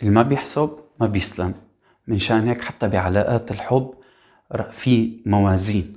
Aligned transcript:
اللي 0.00 0.10
ما 0.10 0.22
بيحسب 0.22 0.70
ما 1.00 1.06
بيسلم. 1.06 1.54
منشان 2.06 2.48
هيك 2.48 2.60
حتى 2.60 2.88
بعلاقات 2.88 3.50
الحب 3.50 3.94
في 4.70 5.22
موازين. 5.26 5.92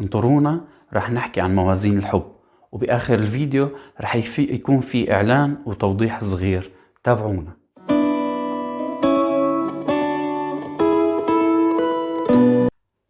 انطرونا 0.00 0.64
رح 0.92 1.10
نحكي 1.10 1.40
عن 1.40 1.54
موازين 1.54 1.98
الحب 1.98 2.32
وبآخر 2.72 3.14
الفيديو 3.14 3.70
رح 4.00 4.38
يكون 4.38 4.80
في 4.80 5.12
إعلان 5.12 5.56
وتوضيح 5.66 6.20
صغير. 6.20 6.70
تابعونا. 7.04 7.56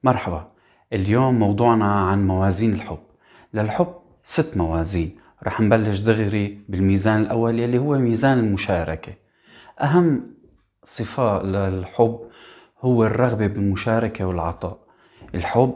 مرحبا. 0.04 0.52
اليوم 0.92 1.38
موضوعنا 1.38 1.92
عن 1.92 2.26
موازين 2.26 2.72
الحب. 2.72 2.98
للحب 3.54 3.94
ست 4.22 4.56
موازين. 4.56 5.16
رح 5.42 5.60
نبلش 5.60 5.98
دغري 6.00 6.60
بالميزان 6.68 7.20
الأول 7.22 7.58
يلي 7.58 7.78
هو 7.78 7.98
ميزان 7.98 8.38
المشاركة. 8.38 9.12
أهم 9.80 10.22
صفة 10.84 11.42
للحب 11.42 12.20
هو 12.80 13.04
الرغبة 13.04 13.46
بالمشاركة 13.46 14.24
والعطاء. 14.24 14.78
الحب 15.34 15.74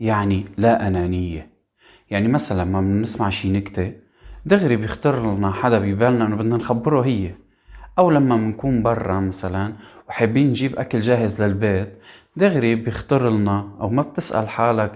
يعني 0.00 0.44
لا 0.58 0.86
أنانية. 0.86 1.48
يعني 2.10 2.28
مثلا 2.28 2.62
لما 2.62 2.80
بنسمع 2.80 3.28
شي 3.28 3.52
نكتة 3.52 3.92
دغري 4.46 4.76
بيخطر 4.76 5.34
لنا 5.36 5.52
حدا 5.52 5.78
ببالنا 5.78 6.26
إنه 6.26 6.36
بدنا 6.36 6.56
نخبره 6.56 7.00
هي. 7.00 7.34
أو 7.98 8.10
لما 8.10 8.36
بنكون 8.36 8.82
برا 8.82 9.20
مثلا 9.20 9.72
وحابين 10.08 10.48
نجيب 10.48 10.76
أكل 10.76 11.00
جاهز 11.00 11.42
للبيت 11.42 11.92
دغري 12.36 12.74
بيخطر 12.74 13.30
لنا 13.30 13.68
أو 13.80 13.88
ما 13.88 14.02
بتسأل 14.02 14.48
حالك 14.48 14.92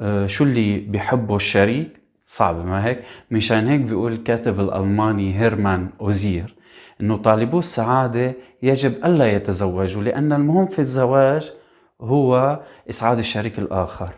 آه، 0.00 0.26
شو 0.26 0.44
اللي 0.44 0.78
بيحبه 0.78 1.36
الشريك؟ 1.36 2.00
صعب 2.26 2.66
ما 2.66 2.84
هيك؟ 2.84 3.02
مشان 3.30 3.68
هيك 3.68 3.80
بيقول 3.80 4.12
الكاتب 4.12 4.60
الألماني 4.60 5.40
هيرمان 5.40 5.90
أوزير. 6.00 6.57
أنه 7.00 7.16
طالبو 7.16 7.58
السعادة 7.58 8.34
يجب 8.62 9.04
ألا 9.04 9.26
يتزوجوا 9.26 10.02
لأن 10.02 10.32
المهم 10.32 10.66
في 10.66 10.78
الزواج 10.78 11.52
هو 12.00 12.60
إسعاد 12.90 13.18
الشريك 13.18 13.58
الآخر. 13.58 14.10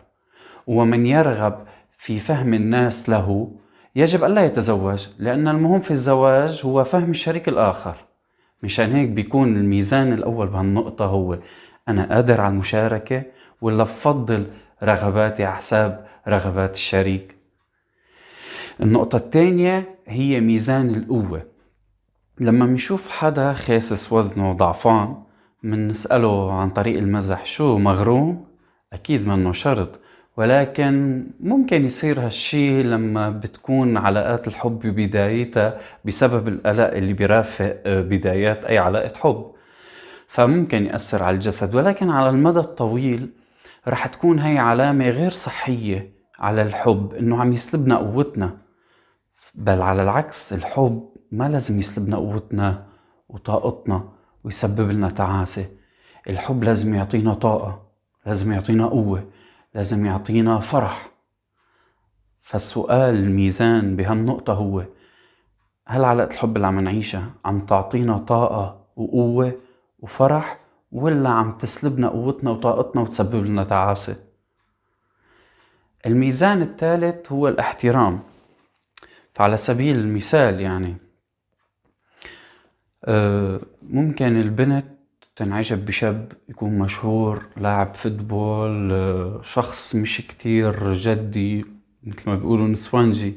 ومن 0.67 1.05
يرغب 1.05 1.65
في 1.91 2.19
فهم 2.19 2.53
الناس 2.53 3.09
له 3.09 3.51
يجب 3.95 4.23
ألا 4.23 4.45
يتزوج 4.45 5.07
لأن 5.19 5.47
المهم 5.47 5.79
في 5.79 5.91
الزواج 5.91 6.61
هو 6.65 6.83
فهم 6.83 7.09
الشريك 7.09 7.49
الآخر. 7.49 7.95
مشان 8.63 8.91
هيك 8.91 9.09
بيكون 9.09 9.57
الميزان 9.57 10.13
الأول 10.13 10.47
بهالنقطة 10.47 11.05
هو 11.05 11.39
أنا 11.89 12.15
قادر 12.15 12.41
على 12.41 12.53
المشاركة 12.53 13.23
ولا 13.61 13.83
بفضل 13.83 14.47
رغباتي 14.83 15.45
على 15.45 15.55
حساب 15.55 16.05
رغبات 16.27 16.75
الشريك. 16.75 17.35
النقطة 18.81 19.15
الثانية 19.15 19.95
هي 20.07 20.39
ميزان 20.39 20.89
القوة. 20.95 21.50
لما 22.41 22.65
بنشوف 22.65 23.09
حدا 23.09 23.53
خاسس 23.53 24.13
وزنه 24.13 24.53
ضعفان 24.53 25.15
منسأله 25.63 26.53
عن 26.53 26.69
طريق 26.69 26.97
المزح 26.97 27.45
شو 27.45 27.77
مغروم؟ 27.77 28.45
أكيد 28.93 29.27
منه 29.27 29.51
شرط. 29.51 29.99
ولكن 30.37 31.23
ممكن 31.39 31.85
يصير 31.85 32.25
هالشي 32.25 32.83
لما 32.83 33.29
بتكون 33.29 33.97
علاقات 33.97 34.47
الحب 34.47 34.79
ببدايتها 34.79 35.79
بسبب 36.05 36.47
القلق 36.47 36.87
اللي 36.93 37.13
بيرافق 37.13 37.81
بدايات 37.85 38.65
أي 38.65 38.77
علاقة 38.77 39.13
حب. 39.19 39.51
فممكن 40.27 40.85
يأثر 40.85 41.23
على 41.23 41.35
الجسد. 41.35 41.75
ولكن 41.75 42.09
على 42.09 42.29
المدى 42.29 42.59
الطويل 42.59 43.29
رح 43.87 44.07
تكون 44.07 44.39
هي 44.39 44.57
علامة 44.57 45.09
غير 45.09 45.31
صحية 45.31 46.11
على 46.39 46.61
الحب 46.61 47.13
إنه 47.13 47.41
عم 47.41 47.53
يسلبنا 47.53 47.97
قوتنا. 47.97 48.57
بل 49.55 49.81
على 49.81 50.03
العكس 50.03 50.53
الحب 50.53 51.10
ما 51.31 51.49
لازم 51.49 51.79
يسلبنا 51.79 52.17
قوتنا 52.17 52.85
وطاقتنا 53.29 54.09
ويسبب 54.43 54.91
لنا 54.91 55.09
تعاسة. 55.09 55.65
الحب 56.29 56.63
لازم 56.63 56.93
يعطينا 56.93 57.33
طاقة 57.33 57.87
لازم 58.25 58.51
يعطينا 58.51 58.85
قوة 58.87 59.29
لازم 59.75 60.05
يعطينا 60.05 60.59
فرح. 60.59 61.11
فالسؤال 62.41 63.15
الميزان 63.15 63.95
بهالنقطة 63.95 64.53
هو 64.53 64.85
هل 65.87 66.03
علاقة 66.03 66.33
الحب 66.33 66.55
اللي 66.55 66.67
عم 66.67 66.79
نعيشها 66.79 67.29
عم 67.45 67.65
تعطينا 67.65 68.17
طاقة 68.17 68.85
وقوة 68.95 69.53
وفرح 69.99 70.59
ولا 70.91 71.29
عم 71.29 71.51
تسلبنا 71.51 72.09
قوتنا 72.09 72.51
وطاقتنا 72.51 73.01
وتسبب 73.01 73.45
لنا 73.45 73.63
تعاسة؟ 73.63 74.15
الميزان 76.05 76.61
الثالث 76.61 77.31
هو 77.31 77.47
الاحترام. 77.47 78.19
فعلى 79.33 79.57
سبيل 79.57 79.99
المثال 79.99 80.61
يعني 80.61 80.97
ممكن 83.89 84.37
البنت 84.37 84.85
تنعجب 85.35 85.85
بشاب 85.85 86.31
يكون 86.49 86.79
مشهور 86.79 87.45
لاعب 87.57 87.95
فوتبول 87.95 88.91
آه، 88.91 89.41
شخص 89.43 89.95
مش 89.95 90.17
كتير 90.17 90.93
جدي 90.93 91.65
مثل 92.03 92.29
ما 92.29 92.35
بيقولوا 92.35 92.67
نسوانجي 92.67 93.35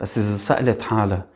بس 0.00 0.18
إذا 0.18 0.36
سألت 0.36 0.82
حالها 0.82 1.26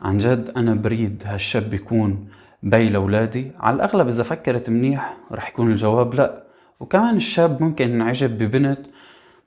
عن 0.00 0.18
جد 0.18 0.52
أنا 0.56 0.74
بريد 0.74 1.22
هالشاب 1.26 1.74
يكون 1.74 2.28
بي 2.62 2.88
لأولادي. 2.88 3.52
على 3.58 3.76
الأغلب 3.76 4.06
إذا 4.06 4.22
فكرت 4.22 4.70
منيح 4.70 5.16
رح 5.32 5.48
يكون 5.48 5.70
الجواب 5.70 6.14
لأ. 6.14 6.44
وكمان 6.80 7.16
الشاب 7.16 7.62
ممكن 7.62 7.88
ينعجب 7.88 8.38
ببنت 8.38 8.80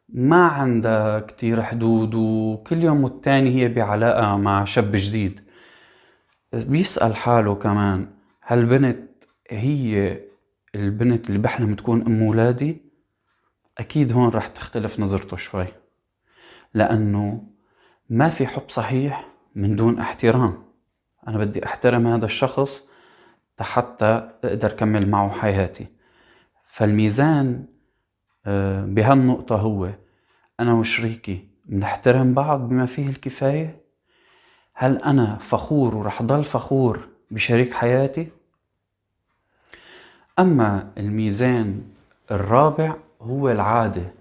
ما 0.10 0.46
عندها 0.46 1.20
كتير 1.20 1.62
حدود 1.62 2.16
وكل 2.16 2.84
يوم 2.84 3.04
والتاني 3.04 3.56
هي 3.56 3.68
بعلاقة 3.68 4.38
مع 4.38 4.66
شاب 4.66 4.92
جديد. 4.96 5.42
بيسأل 6.54 7.16
حاله 7.16 7.56
كمان 7.56 8.08
هل 8.42 8.66
بنت 8.66 9.10
هي 9.50 10.20
البنت 10.76 11.30
اللي 11.30 11.40
بحلم 11.40 11.76
تكون 11.76 12.02
أم 12.02 12.22
ولادي؟ 12.22 12.82
أكيد 13.78 14.14
هون 14.14 14.30
رح 14.30 14.48
تختلف 14.48 15.00
نظرته 15.00 15.38
شوي 15.38 15.68
لأنه 16.74 17.44
ما 18.10 18.30
في 18.30 18.48
حب 18.48 18.64
صحيح 18.68 19.28
من 19.56 19.76
دون 19.76 20.00
احترام. 20.00 20.64
أنا 21.28 21.38
بدي 21.38 21.66
أحترم 21.66 22.08
هذا 22.08 22.26
الشخص 22.26 22.84
حتى 23.62 24.30
أقدر 24.44 24.72
كمل 24.72 25.10
معه 25.10 25.30
حياتي. 25.30 25.88
فالميزان 26.66 27.66
آه، 28.46 28.86
بهالنقطة 28.86 29.56
هو 29.56 29.90
أنا 30.60 30.74
وشريكي 30.74 31.48
بنحترم 31.66 32.34
بعض 32.34 32.70
بما 32.70 32.86
فيه 32.86 33.10
الكفاية 33.10 33.81
هل 34.82 34.98
أنا 34.98 35.38
فخور 35.38 35.96
ورح 35.96 36.22
ضل 36.22 36.44
فخور 36.44 37.08
بشريك 37.32 37.74
حياتي؟ 37.74 38.28
أما 40.40 40.92
الميزان 40.98 41.82
الرابع 42.32 42.96
هو 43.22 43.50
العادة. 43.50 44.14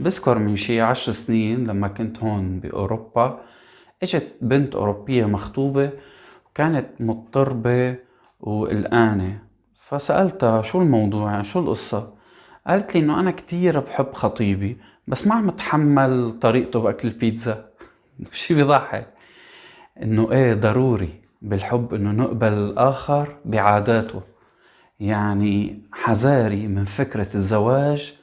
بذكر 0.00 0.38
من 0.38 0.56
شي 0.56 0.80
عشر 0.80 1.12
سنين 1.12 1.66
لما 1.66 1.88
كنت 1.88 2.18
هون 2.18 2.60
بأوروبا 2.60 3.40
إجت 4.02 4.36
بنت 4.40 4.74
أوروبية 4.74 5.24
مخطوبة 5.24 5.90
وكانت 6.46 6.86
مضطربة 7.00 7.96
وقلقانة 8.40 9.42
فسألتها 9.74 10.62
شو 10.62 10.82
الموضوع؟ 10.82 11.30
يعني 11.30 11.44
شو 11.44 11.60
القصة؟ 11.60 12.14
قالت 12.66 12.94
لي 12.94 13.00
إنه 13.00 13.20
أنا 13.20 13.30
كتير 13.30 13.80
بحب 13.80 14.12
خطيبي 14.12 14.76
بس 15.08 15.26
ما 15.26 15.34
عم 15.34 15.48
أتحمل 15.48 16.38
طريقته 16.40 16.80
بأكل 16.80 17.08
البيتزا. 17.08 17.68
شي 18.32 18.54
بيضحك. 18.54 19.17
إنه 20.02 20.32
إيه 20.32 20.54
ضروري 20.54 21.10
بالحب 21.42 21.94
إنه 21.94 22.10
نقبل 22.10 22.52
الآخر 22.52 23.36
بعاداته. 23.44 24.22
يعني 25.00 25.82
حذاري 25.92 26.66
من 26.66 26.84
فكرة 26.84 27.34
الزواج 27.34 28.14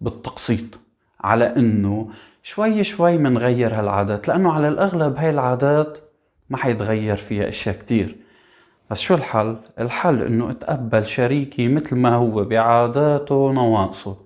بالتقسيط 0.00 0.80
على 1.20 1.56
إنه 1.56 2.08
شوي 2.42 2.84
شوي 2.84 3.18
منغير 3.18 3.74
هالعادات 3.74 4.28
لأنه 4.28 4.52
على 4.52 4.68
الأغلب 4.68 5.16
هاي 5.16 5.30
العادات 5.30 5.98
ما 6.50 6.56
حيتغير 6.56 7.16
فيها 7.16 7.48
أشياء 7.48 7.74
كتير. 7.76 8.16
بس 8.90 9.00
شو 9.00 9.14
الحل؟ 9.14 9.56
الحل 9.78 10.22
إنه 10.22 10.50
اتقبل 10.50 11.06
شريكي 11.06 11.68
مثل 11.68 11.96
ما 11.96 12.14
هو 12.14 12.44
بعاداته 12.44 13.34
ونواقصه 13.34 14.16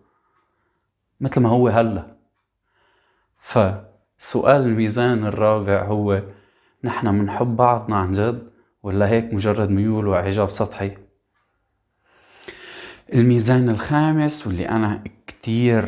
مثل 1.21 1.41
ما 1.41 1.49
هو 1.49 1.69
هلأ. 1.69 2.07
فسؤال 3.39 4.61
الميزان 4.61 5.27
الرابع 5.27 5.85
هو 5.85 6.23
نحن 6.85 7.09
منحب 7.15 7.57
بعضنا 7.57 7.97
عن 7.97 8.13
جد 8.13 8.51
ولا 8.83 9.09
هيك 9.09 9.35
مجرد 9.35 9.71
ميول 9.71 10.07
وإعجاب 10.07 10.51
سطحي؟ 10.51 10.99
الميزان 13.15 13.69
الخامس 13.69 14.47
واللي 14.47 14.69
أنا 14.69 15.05
كتير 15.27 15.87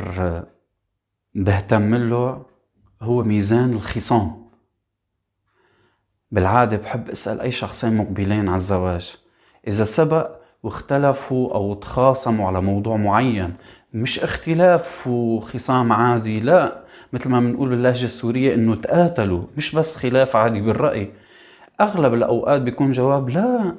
بهتم 1.35 1.95
له 1.95 2.47
هو 3.03 3.23
ميزان 3.23 3.73
الخصام. 3.73 4.51
بالعادة 6.31 6.77
بحب 6.77 7.11
أسأل 7.11 7.41
أي 7.41 7.51
شخصين 7.51 7.97
مقبلين 7.97 8.49
على 8.49 8.57
الزواج. 8.57 9.17
إذا 9.69 9.85
سبق 9.85 10.40
واختلفوا 10.63 11.55
أو 11.55 11.75
تخاصموا 11.75 12.47
على 12.47 12.63
موضوع 12.63 12.97
معين. 12.97 13.55
مش 13.95 14.19
اختلاف 14.19 15.07
وخصام 15.07 15.93
عادي 15.93 16.41
لا. 16.41 16.85
مثل 17.13 17.29
ما 17.29 17.41
بنقول 17.41 17.69
باللهجة 17.69 18.05
السورية 18.05 18.55
إنه 18.55 18.75
تقاتلوا 18.75 19.43
مش 19.57 19.75
بس 19.75 19.97
خلاف 19.97 20.37
عادي 20.37 20.61
بالرأي. 20.61 21.11
أغلب 21.81 22.15
الأوقات 22.15 22.61
بيكون 22.63 22.93
جواب 22.93 23.29
لا. 23.29 23.75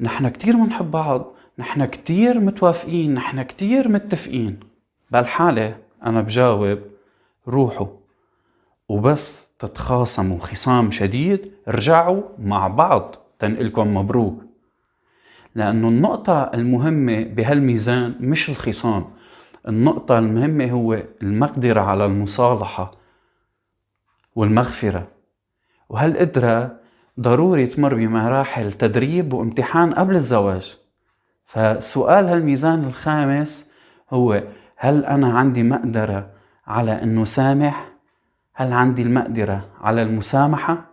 نحن 0.00 0.28
كتير 0.28 0.56
منحب 0.56 0.90
بعض 0.90 1.26
نحن 1.58 1.84
كتير 1.84 2.40
متوافقين 2.40 3.14
نحن 3.14 3.42
كتير 3.42 3.88
متفقين. 3.88 4.60
بهالحالة 5.10 5.76
أنا 6.06 6.20
بجاوب 6.20 6.78
روحوا. 7.48 7.86
وبس 8.88 9.50
تتخاصموا 9.58 10.38
خصام 10.38 10.90
شديد 10.90 11.52
رجعوا 11.68 12.22
مع 12.38 12.68
بعض. 12.68 13.16
تنقلكم 13.38 13.94
مبروك. 13.94 14.49
لأنه 15.54 15.88
النقطة 15.88 16.42
المهمة 16.42 17.22
بهالميزان 17.22 18.14
مش 18.20 18.50
الخصام 18.50 19.04
النقطة 19.68 20.18
المهمة 20.18 20.70
هو 20.70 21.02
المقدرة 21.22 21.80
على 21.80 22.06
المصالحة 22.06 22.90
والمغفرة 24.36 25.08
وهالقدرة 25.88 26.80
ضروري 27.20 27.66
تمر 27.66 27.94
بمراحل 27.94 28.72
تدريب 28.72 29.32
وامتحان 29.32 29.94
قبل 29.94 30.14
الزواج 30.14 30.76
فسؤال 31.44 32.26
هالميزان 32.26 32.84
الخامس 32.84 33.70
هو 34.10 34.42
هل 34.76 35.04
أنا 35.04 35.38
عندي 35.38 35.62
مقدرة 35.62 36.30
على 36.66 37.02
أنه 37.02 37.24
سامح؟ 37.24 37.92
هل 38.54 38.72
عندي 38.72 39.02
المقدرة 39.02 39.68
على 39.80 40.02
المسامحة؟ 40.02 40.90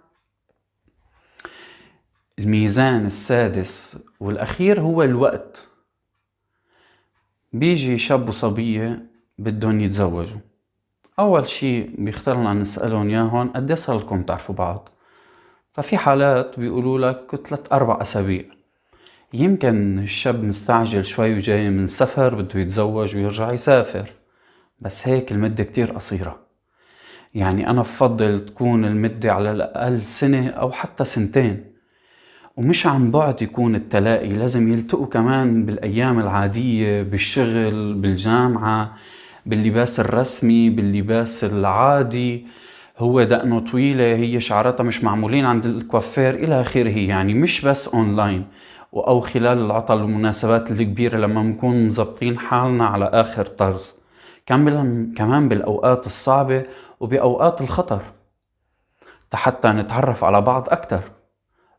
الميزان 2.40 3.06
السادس 3.06 4.00
والأخير 4.20 4.82
هو 4.82 5.04
الوقت. 5.04 5.68
بيجي 7.54 7.98
شاب 7.98 8.30
وصبية 8.30 9.06
بدهم 9.38 9.80
يتزوجوا. 9.82 10.40
أول 11.20 11.48
شي 11.48 11.84
بيختارلنا 11.84 12.54
نسألهم 12.54 13.10
ياهن 13.10 13.48
قد 13.48 13.74
صار 13.74 13.98
لكم 13.98 14.24
تعرفوا 14.24 14.56
بعض؟ 14.56 14.90
ففي 15.70 15.98
حالات 15.98 16.60
بيقولوا 16.60 17.00
لك 17.00 17.36
ثلاث 17.48 17.74
أربع 17.74 18.02
أسابيع. 18.02 18.44
يمكن 19.34 20.00
الشاب 20.00 20.44
مستعجل 20.44 21.06
شوي 21.06 21.36
وجاي 21.36 21.70
من 21.70 21.88
سفر 21.88 22.36
بده 22.36 22.60
يتزوج 22.60 23.16
ويرجع 23.16 23.52
يسافر. 23.52 24.10
بس 24.80 25.08
هيك 25.08 25.32
المدة 25.32 25.64
كتير 25.64 25.92
قصيرة. 25.92 26.40
يعني 27.34 27.70
أنا 27.70 27.82
بفضل 27.82 28.46
تكون 28.46 28.86
المدة 28.86 29.34
على 29.34 29.52
الأقل 29.52 30.06
سنة 30.06 30.50
أو 30.50 30.72
حتى 30.72 31.06
سنتين. 31.06 31.77
ومش 32.58 32.88
عن 32.88 33.12
بعد 33.12 33.42
يكون 33.42 33.76
التلاقي 33.76 34.30
لازم 34.30 34.74
يلتقوا 34.74 35.06
كمان 35.06 35.66
بالأيام 35.66 36.20
العادية 36.20 37.02
بالشغل 37.02 37.94
بالجامعة 37.94 38.94
باللباس 39.46 40.00
الرسمي 40.00 40.70
باللباس 40.70 41.44
العادي. 41.44 42.46
هو 42.98 43.24
دقنه 43.24 43.60
طويلة 43.60 44.04
هي 44.16 44.40
شعراتها 44.40 44.84
مش 44.84 45.04
معمولين 45.04 45.46
عند 45.46 45.66
الكوافير 45.66 46.34
إلى 46.34 46.62
آخره 46.62 46.98
يعني. 46.98 47.34
مش 47.34 47.66
بس 47.66 47.88
أونلاين 47.88 48.46
أو 48.94 49.20
خلال 49.20 49.58
العطل 49.58 50.02
والمناسبات 50.02 50.72
الكبيرة 50.72 51.18
لما 51.18 51.44
نكون 51.44 51.86
مزبطين 51.86 52.40
حالنا 52.40 52.86
على 52.86 53.06
آخر 53.06 53.46
طرز. 53.46 53.96
كمان 54.46 55.50
بالأوقات 55.50 56.06
الصعبة 56.06 56.64
وبأوقات 57.00 57.62
الخطر. 57.62 58.02
حتى 59.34 59.68
نتعرف 59.68 60.24
على 60.24 60.42
بعض 60.42 60.68
أكتر. 60.70 61.17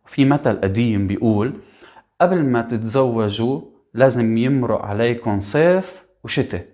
في 0.09 0.25
مثل 0.25 0.61
قديم 0.61 1.07
بيقول 1.07 1.53
قبل 2.21 2.45
ما 2.45 2.63
تتزوجوا 2.63 3.61
لازم 3.95 4.37
يمرق 4.37 4.83
عليكم 4.85 5.41
صيف 5.41 6.05
وشتاء 6.25 6.67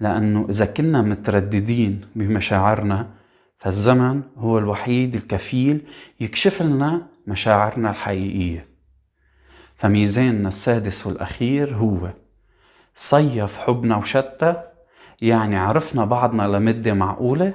لأنه 0.00 0.46
إذا 0.48 0.66
كنا 0.66 1.02
مترددين 1.02 2.00
بمشاعرنا 2.14 3.08
فالزمن 3.58 4.22
هو 4.36 4.58
الوحيد 4.58 5.14
الكفيل 5.14 5.80
يكشف 6.20 6.62
لنا 6.62 7.06
مشاعرنا 7.26 7.90
الحقيقية. 7.90 8.66
فميزاننا 9.76 10.48
السادس 10.48 11.06
والأخير 11.06 11.74
هو 11.74 12.10
صيف 12.94 13.58
حبنا 13.58 13.96
وشتى 13.96 14.62
يعني 15.22 15.56
عرفنا 15.56 16.04
بعضنا 16.04 16.42
لمدة 16.42 16.92
معقولة 16.92 17.54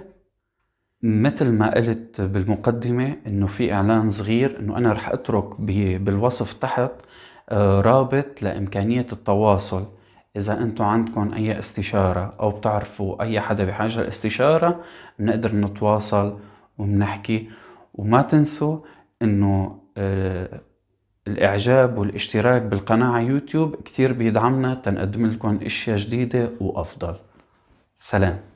مثل 1.04 1.52
ما 1.52 1.74
قلت 1.76 2.22
بالمقدمة 2.22 3.18
إنه 3.28 3.48
في 3.48 3.74
إعلان 3.74 4.10
صغير 4.10 4.60
إنه 4.60 4.78
أنا 4.78 4.92
رح 4.92 5.10
أترك 5.10 5.62
بالوصف 6.02 6.54
تحت 6.54 6.92
آه، 7.50 7.82
رابط 7.82 8.42
لإمكانية 8.42 9.08
التواصل. 9.14 9.86
إذا 10.36 10.60
أنتم 10.62 10.84
عندكم 10.84 11.34
أي 11.34 11.60
استشارة 11.60 12.34
أو 12.40 12.50
بتعرفوا 12.52 13.22
أي 13.24 13.40
حدا 13.42 13.66
بحاجة 13.66 14.02
لاستشارة 14.02 14.82
بنقدر 15.20 15.56
نتواصل 15.56 16.40
وبنحكي. 16.78 17.50
وما 17.94 18.22
تنسوا 18.22 18.80
إنه 19.22 19.80
آه، 19.98 20.62
الإعجاب 21.28 21.98
والاشتراك 21.98 22.62
بالقناة 22.62 23.12
على 23.12 23.26
يوتيوب 23.26 23.76
كتير 23.76 24.14
بيدعمنا 24.14 24.76
تنقدم 24.76 25.26
لكم 25.28 25.60
أشياء 25.64 25.98
جديدة 25.98 26.50
وأفضل. 26.60 27.16
سلام. 27.98 28.51